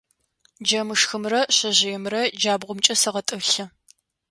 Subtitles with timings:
[0.65, 3.65] Джэмышхымрэ шъэжъыемрэ джабгъумкӏэ сэгъэтӏылъы.